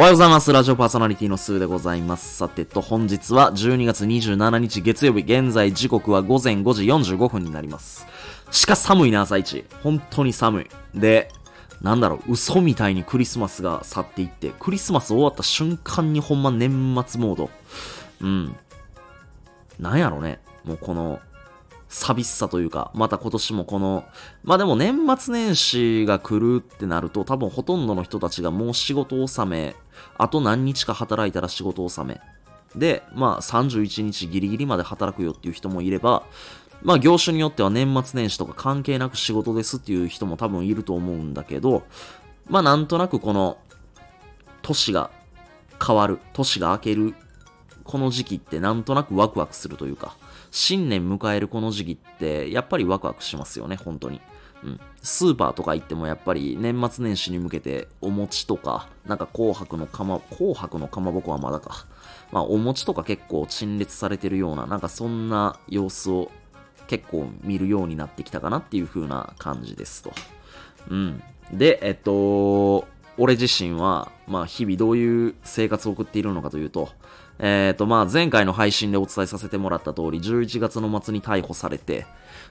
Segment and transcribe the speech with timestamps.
[0.00, 0.50] おはようございます。
[0.50, 2.38] ラジオパーソナリティのスーでございます。
[2.38, 8.06] さてと、本日は12月27日月曜日、現在時刻は午前5時45分になります。
[8.50, 9.66] しか寒いな、朝一。
[9.82, 10.98] 本当に寒い。
[10.98, 11.30] で、
[11.82, 16.70] なんだろう、嘘みたいにクリスマスが去っていって、クリスマス終わった瞬間にほんま年
[17.06, 17.50] 末モード。
[18.22, 18.56] うん。
[19.78, 20.40] なんやろね。
[20.64, 21.20] もうこの、
[21.90, 24.04] 寂しさというか、また今年もこの、
[24.44, 29.74] まあでも年末年始が来るってなると、多分ほとんどの人たちがもう仕事納め、
[30.18, 32.20] あと何日か働いたら仕事納め。
[32.78, 36.24] で、まあ31日ギリギリまで働くよっていう人もいれば、
[36.82, 41.82] まあ業種によっては年末年始とか関係なく仕事ですっていう人も多分いると思うんだけど、
[42.48, 43.58] まあなんとなくこの、
[44.62, 45.10] 年が
[45.84, 47.14] 変わる、年が明ける、
[47.84, 50.16] この時期ってなんとなくワクワクするというか、
[50.50, 54.20] 新年迎えるこの時期って、やっぱりワクワクしますよね、本当に。
[54.64, 54.80] うん。
[55.02, 61.86] スーパーとか行ってもやっぱり年末年始に向けてお餅とか、なんか紅白のかま、紅白のかまぼこはまだか。
[62.32, 66.30] まあお餅とか結構陳列されてるような、なんかそんな様子を
[66.86, 70.12] 結構見るようになってきたかなっていう風な感じですと。
[70.88, 71.22] うん。
[71.52, 76.90] で、えっと、俺自身は、まあ日々どういう生活を送っているのかというと、
[77.42, 82.06] えっ、と、まあ、前回の配信でお伝えさせてもらった通り、11月の末に逮捕されて、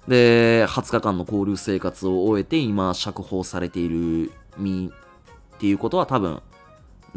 [0.08, 4.92] で、20日間の交流生活を終えて、今、釈放されている身
[5.56, 6.42] っていうことは多分、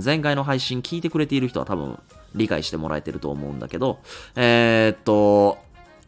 [0.02, 1.98] 前回の配信聞いてくれている人は多分、
[2.34, 3.98] 理解してもらえてると思うんだけど、
[4.36, 5.58] えっと、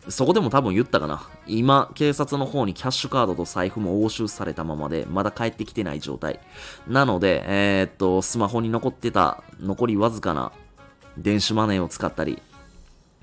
[0.09, 1.27] そこでも多分言ったかな。
[1.47, 6.41] 今、警察の方にキャッシュカードと財布も押収されたままで、まだ帰ってきてない状態。
[6.87, 10.53] なので、えっと、スマホに残ってた、残りわずかな
[11.19, 12.43] 電子マネーを使ったり、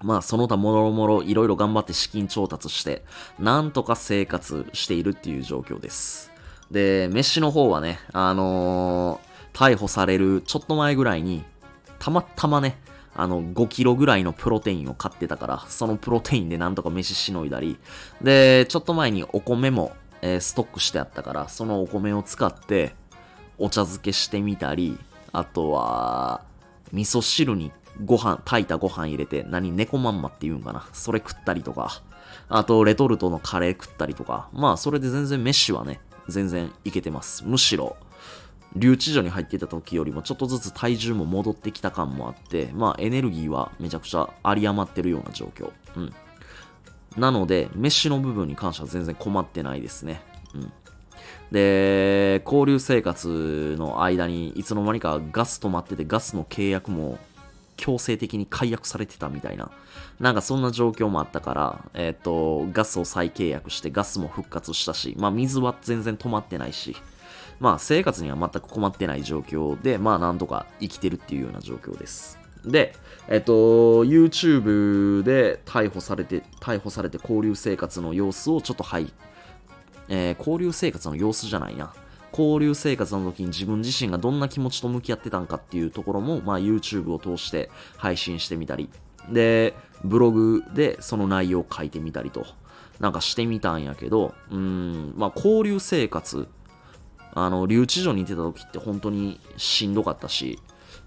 [0.02, 3.04] まあその他もろもろいろいろ頑張って資金調達して、
[3.40, 6.32] なんとか生活しているっていう状況です。
[6.72, 11.44] で、飯の方はね、あのー逮捕されるちょっと前ぐらいに、
[12.00, 12.78] たまたまね、
[13.14, 17.78] あの、5キロぐらいのプロテインを買ってたから、そのプロテインでなんとか飯しのいだり、
[18.22, 22.96] で、ちょっと前にお米も、えーストックしてあったから、そのお米を使って、
[23.58, 24.98] お茶漬けしてみたり、
[25.34, 26.42] あとは、
[26.94, 27.72] 味噌汁に
[28.04, 30.86] ご飯、炊いたご飯入れて、何、猫まんまって言うんかな。
[30.94, 32.02] それ食ったりとか、
[32.50, 37.44] あと、レトルトのカレー食ったりとか、まあ、それで全然飯はね、全然いけてます。
[37.46, 37.98] むしろ、
[38.76, 45.72] 留置所に入ってた時よりもちょっとずつ体重も戻ってきた感もあって、まあ、エネルギーはめちゃくちゃ有り余ってるような状況。
[45.96, 46.14] うん。
[47.18, 50.22] なので、飯の部分に関しては全然困ってないですね。
[50.56, 50.72] うん。
[51.52, 57.20] で、交流生活の間にいつの間にかガス止まっててガスの契約も
[57.82, 59.72] 強制的に解約されてたみたいな。
[60.20, 66.96] なんかそんな状況もあったから、えっ、と、ガスを再契約してガスも復活したし、まあ水は全然止まってないし、
[67.60, 72.38] まあ生活には全く困ってない状況で、まあなんとか生きてるっていうような状況です。
[72.64, 72.94] で、
[73.28, 79.12] えっと、YouTube で逮捕されて、逮捕されて交流生活の様子をちょっとはい、
[80.08, 81.96] えー交流生活の様子じゃないな。
[82.32, 88.90] 交流生活の時に自分自身がどんな気持ちと向き合ってたんかっていうところも、まあ YouTube を通して配信してみたり、
[89.30, 92.46] で、ブログでその内容を書いてみたりと、
[93.00, 96.48] なんかしてみたんやけど、うん、まあ交流生活、
[97.34, 100.60] あの、留置所にいてた時って本当にしんどかったし、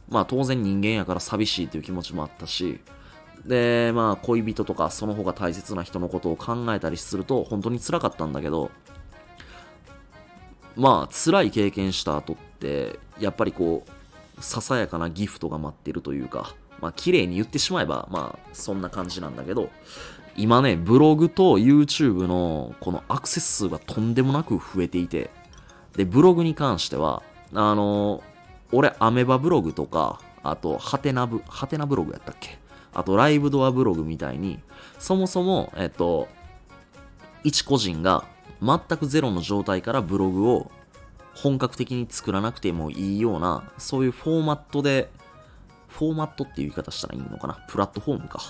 [0.08, 2.80] まあ当然人間やから寂しいという気持ちもあったし、
[3.46, 8.70] で、まあ恋人とかその方が大切な人のことを考えたりすると本当に辛かったんだけど、
[10.76, 19.70] まあ辛い経験した後って、やっぱりこう、ささやかなギフトが待ってるというか、まあ綺麗に言ってしまえば、まあそんな感じなんだけど、
[20.36, 25.30] 今ね、ブログと YouTube のこのアクセス数がとんでもなく増えていて、
[25.96, 28.22] で、ブログに関しては、あの
[28.72, 32.58] 俺、アメバブログとか、あと、ハテナブ、ハテナブログやったっけ？
[32.92, 34.58] あと、ライブドアブログみたいに、
[34.98, 36.28] そもそも、えっと、
[37.44, 38.24] 一個人が
[38.62, 40.70] 全くゼロの状態からブログを
[41.34, 45.10] 本格的に作らなくてもいいような、そういうフォーマットで、
[45.88, 47.54] フォーマットっていう言い方したらいいのかな？
[47.68, 48.40] プラットフォームか。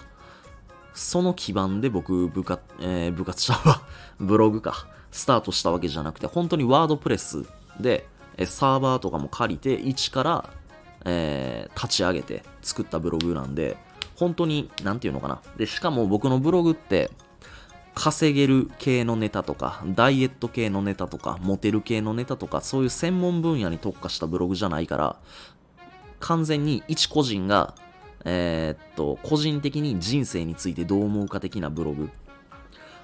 [0.93, 3.83] その基盤で僕、部活、えー部活者は、
[4.21, 7.45] ブログか、スタートしたわけじゃなくて、本当にワードプレス
[7.81, 8.07] で、
[8.47, 10.51] サーバーとかも借りて、一から、
[11.05, 13.77] えー立ち上げて作ったブログなんで、
[14.17, 15.41] 本当に、なんていうのかな。
[15.57, 17.11] で、しかも僕のブログって、
[17.95, 25.17] 稼げる系のネタとか、ダイエット系のネタとか、モテる系のネタとか、そういう専門分野に特化したブログじゃないから、
[26.21, 27.75] 完全に一個人が、
[28.25, 32.11] えーっと、個人的に人生についてどう思うか的なブログ。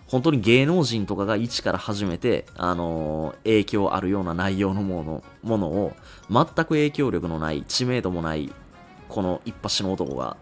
[0.07, 5.93] 本当に芸能人とかが一から始めて、あのー、影響あるような内容のものものを、
[6.29, 8.53] 全く影響力のない、知名度もない、
[9.09, 10.37] この一発の男が、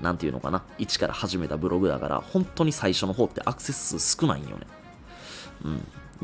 [0.00, 4.66] なんていうのかな、一から始めたブログだから、本当に最初の方ってアクセス数少ないんよね。
[5.64, 5.68] う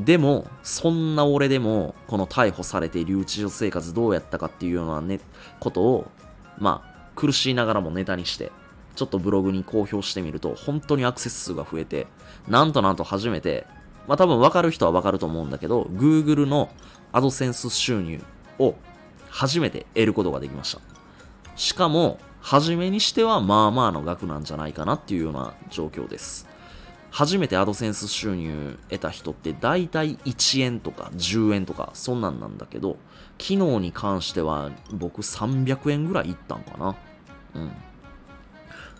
[0.00, 0.04] ん。
[0.04, 5.20] でも、そんな俺でも、この逮捕されて留置所生活どうやったかっていうようなね、
[5.60, 6.10] ことを、
[6.58, 8.52] まあ、苦しいながらもネタにして、
[8.94, 12.06] ちょっとブログに公表してみると、本当にアクセス数が増えて、
[12.48, 13.66] なんとなんと初めて、
[14.06, 16.70] まあ多分わかる人はわかると思うんだけど、Google の
[17.12, 18.22] AdSense 収入
[18.58, 18.74] を
[19.30, 20.80] 初めて得ることができました。
[21.56, 26.49] しかも、初めにしてはまあまあの額なんじゃないかなっていうような状況です。
[27.12, 32.99] 初めて AdSense 収入得た人って大体1円とか10円とかそんなんなんだけど、
[33.39, 36.97] 機能に関しては僕300円ぐらいいったんかな。
[37.55, 37.73] うん。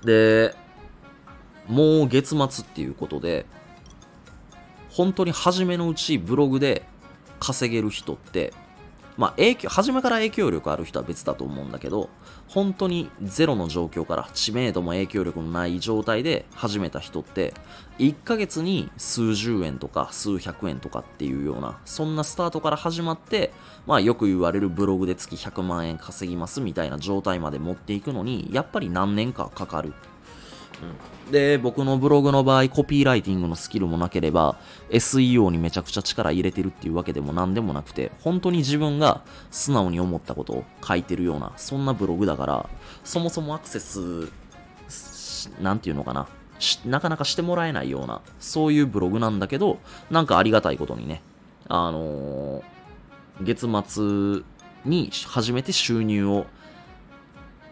[0.05, 0.55] で、
[1.67, 3.47] もう月末っていうことで、
[4.91, 6.87] 本当に初めのうちブログで
[7.41, 8.53] 稼げる人って、
[9.17, 12.09] まあ影響、初めから影響力ある人は別だと思うんだけど、
[12.49, 17.55] 本当にゼロの状況から知名度も影響力のない状態で始めた人って、
[17.99, 23.53] 1ヶ月に数十円とか数百円とかっていうような、そんなスタートから始まって、
[23.87, 29.93] まあよく言われるブログで月100万円稼ぎますみたいな状態まで持っていくのに、やっぱり何年かかかる。
[31.31, 34.57] で、僕のブログの場合、コピーライティングのスキルもなければ、
[34.91, 42.69] SEO にめちゃくちゃ力入れてるっていうわけでも何でもなくて、本当に自分が素直に思ったことを書いてるような、そんなブログだから、
[43.05, 44.31] そもそもアクセス、
[45.61, 46.29] なんていうのかな、
[46.85, 49.79] なかなかしてもらえないような、そういうブログなんだけど、
[50.11, 51.23] なんかありがたいことにね、
[51.69, 52.63] あのー、
[53.41, 54.45] 月末
[54.85, 56.47] に初めて収入を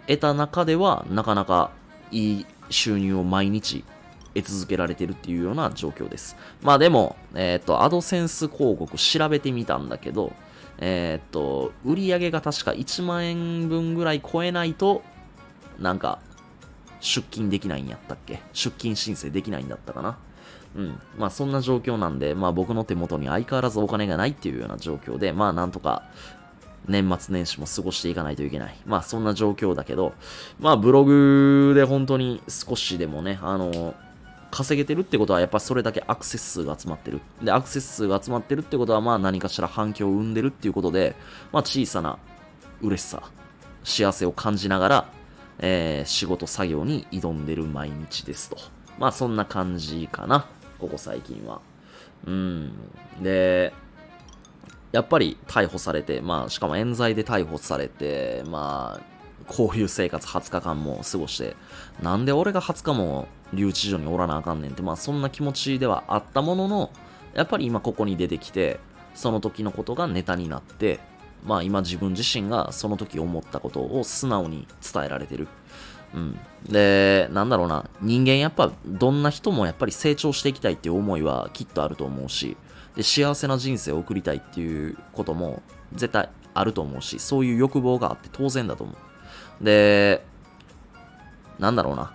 [0.07, 1.71] 得た中では、なかなか
[2.11, 3.85] いい収入を毎日
[4.35, 6.37] 得続けられてるっていうような状況です。
[6.63, 10.33] まあでも、えっ、ー、と、アドセンス広告調べてみたんだけど、
[10.79, 15.03] えっ、ー、と、売り上げが確か1万円分ぐらい超えないと、
[15.79, 16.21] なんか、
[17.01, 18.41] 出勤できないんやったっけ？
[18.53, 20.19] 出勤申請できないんだったかな？
[20.77, 21.01] うん。
[21.19, 26.05] まあそんな状況なんで、まあ僕の手元に相変わらずお金がないっていうような状況で、まあなんとか
[26.89, 28.77] 年末年始も過ごしていかないといけない。
[28.87, 30.15] まあそんな状況だけど、
[30.59, 33.95] まあブログで本当に少しでもね、あの、
[34.51, 37.21] 稼げてるってことはやっぱそれだけアクセス数が集まってる。
[37.43, 41.15] で、アクセス数が集まってるってことはまあ何かしら反響を生んでるっていうことで、
[41.53, 42.19] まあ小さな
[42.83, 43.23] 嬉しさ、
[43.85, 45.13] 幸せを感じながら、
[45.59, 48.57] えー、仕事作業に挑んでる毎日ですと。
[48.99, 50.47] まあそんな感じかな。
[50.79, 51.61] ここ最近は。
[52.27, 52.73] うん。
[53.23, 53.73] で、
[54.93, 61.57] やっぱり逮捕されて、まあ、しかも冤罪で逮捕されて、まあ、こういう生活20日間も過ごして、
[62.03, 66.91] なんで俺が20日も留置所におらなあかんねんって、まあそんな気持ちではあったものの、
[67.35, 68.79] やっぱり今ここに出てきて、
[69.15, 71.01] その時のことがネタになって、
[71.45, 75.49] まあ今自分自身がその時思ったことを素直に伝えられてる。
[76.15, 76.39] うん。
[76.69, 82.57] で、なんだろうな、人間やっぱどんな人もやっぱり成長していきたいっていう思いはきっとあると思うし、
[83.03, 85.63] 幸せな人生を送りたいっていうことも
[85.95, 89.65] 絶対あると思うし、そういう欲望があって当然だと思う。
[89.65, 90.25] で、
[91.59, 92.15] なんだろうな。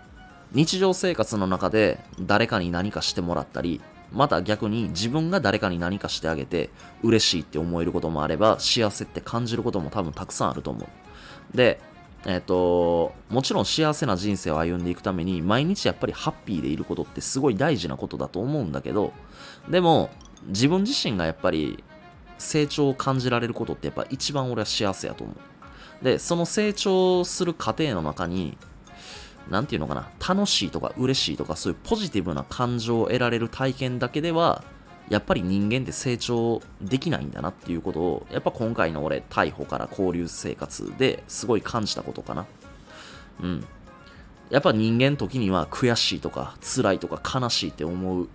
[0.51, 6.69] 日常生活の中で誰かに何かしてもらったり、また逆に自分が誰かに何かしてあげて
[7.03, 11.57] 嬉しいって思えることもあれば、幸せって感じることも多分たくさんあると思う。
[11.57, 11.79] で、
[12.25, 19.13] えっ、ー、と、もちろん幸せな人生を歩んでいくために、毎日やっぱりハッピーでいることってすごい大事なことだと思うんだけど、
[19.69, 20.09] でも、
[20.45, 21.83] 自分自身がやっぱり
[22.37, 26.03] 成長を感じられることってやっぱ一番俺は幸せやと思う。
[26.03, 28.57] で、その成長する過程の中に、
[29.49, 34.63] なんていうのかな、楽しいとか嬉しいとかそういうポジティブな感情を得られる体験だけでは、
[35.09, 42.45] やっぱり人間って成長できないんだなっていうことを、やっぱ今回の俺、逮捕から交流生活ですごい感じたことかな。
[43.41, 43.65] うん。
[44.49, 48.29] やっぱ人間時には悔しいとか辛いとか悲しいって思う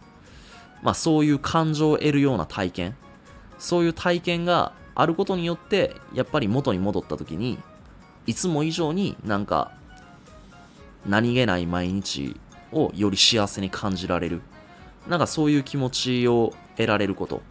[0.83, 2.97] まあそういう感情を得るような体験、
[3.59, 7.59] そういう体験があることによって、やっぱり元に戻った時に、
[8.27, 9.73] いつも以上になんか、
[11.07, 12.37] 何気ない毎日
[12.73, 14.43] をより幸せに感じられる。
[15.09, 17.43] なんかそういう気持ちを得られること。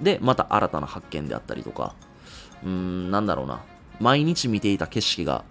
[0.00, 1.94] で、また新たな発見であったりとか、
[2.62, 3.60] うーん、なんだろうな。
[4.00, 5.44] 毎日見ていた景色が、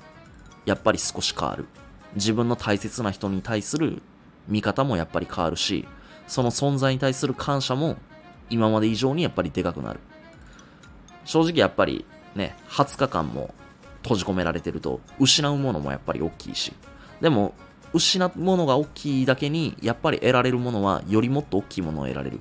[0.65, 1.65] やっぱり少し変わる。
[2.15, 4.01] 自分の大切な人に対する
[4.47, 5.87] 見方もやっぱり変わるし、
[6.29, 7.97] その存在に対する感謝も
[8.49, 9.99] 今まで以上にやっぱりでかくなる。
[11.25, 12.05] 正直やっぱり
[12.35, 13.53] ね、20日間も
[14.03, 16.71] 閉じ込められてると失うものもやっぱり大きいし。
[17.19, 17.53] でも、
[17.93, 22.39] 失うものが大きいだけに、やっぱり得られるものは、よりもっと大きいものを得られる。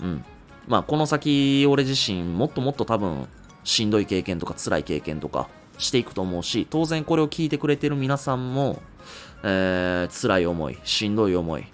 [0.00, 0.24] うん。
[0.66, 3.28] まあ、この先、俺自身、もっともっと多分、
[3.62, 8.80] しんどい経験とか辛い経験とかしていくと思うし、当然これを聞いてくれてる皆さんも、
[9.42, 11.66] えー、辛い思い、しんどい思い、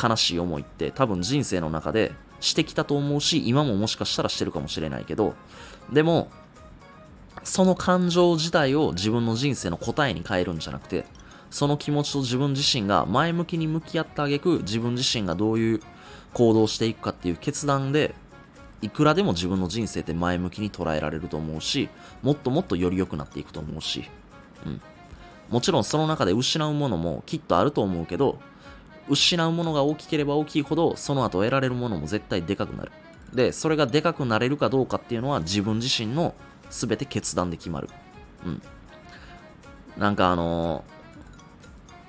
[0.00, 5.34] 悲しい思いって多分人生の中でしてきたと思うし、今ももしかしたらしてるかもしれないけど、
[5.92, 6.28] でも、
[7.44, 11.04] その感情自体を自分の人生の答えに変えるんじゃなくて、
[11.50, 15.80] その気持ちと自分自身が前向きに向き合ってあげく、自分自身がどういう
[16.32, 18.14] 行動していくかっていう決断で、
[18.80, 21.88] いくらでも自分の人生って前向きに捉えられると思うし、
[22.22, 24.08] もっともっとより良くなっていくと思うし、
[24.66, 24.80] うん。
[25.50, 28.40] もちろんその中で失うものもきっとあると思うけど、
[29.08, 32.92] 失うものが大きければ大きいほど、その後得られるものも絶対でかくなる。
[33.32, 36.34] で、それがでかくなれるかどうかっていうのは自分自身の
[36.70, 37.88] 全て決断で決まる。
[38.46, 38.62] うん。
[39.96, 40.84] なんかあの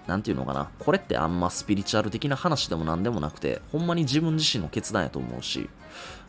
[0.06, 0.70] ー、なんていうのかな。
[0.80, 5.70] これってあんまスピリチュアル的な話でもなんでもなくて、ほんまに自分自身の決断やと思うし、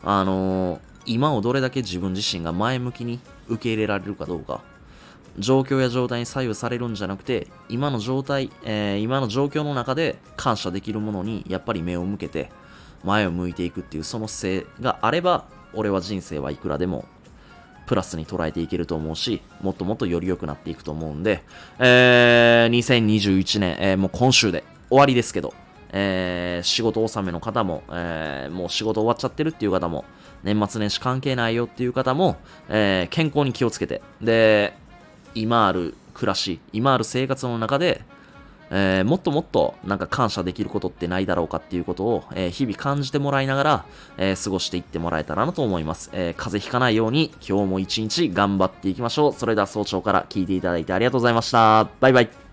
[0.03, 4.63] あのー、今をどれだけ自分自身が前向きに受け入れられるかどうか、
[5.39, 12.51] 状況や状態に左右されるんじゃなくて、今の状態、えー、今の状況の中で感謝できるものにやっぱり目を向けて、
[13.03, 17.05] 前を向いていくっていうその姿勢があれば、俺は人生はいくらでも
[17.87, 21.43] プラスに捉えていけると思うし、もっともっとより良くなっていくと思うんで、
[21.79, 25.53] えー、2021年、えー、もう今週で終わりですけど、
[25.91, 30.05] えー、仕事納めの方も、えー、もう仕事終わっちゃってるっていう方も、
[30.43, 32.37] 年末年始関係ないよっていう方も、
[32.69, 34.75] えー、健康に気をつけて、で、
[35.35, 38.03] 今ある暮らし、今ある生活の中で、
[38.71, 43.87] えー、もっともっとなんか感謝できることってないだろうかっていうことを、えー、日々感じてもらいながら、
[44.17, 46.11] えー、過ごしていってもらえたらなと思います。
[46.13, 49.33] え風邪ひかないように今日も一日頑張っていきましょう。
[49.33, 51.89] それでは早朝から聞いていただいてありがとうございました。
[52.01, 52.44] バイバイ。